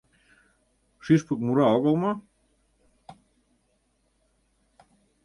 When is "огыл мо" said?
1.75-2.11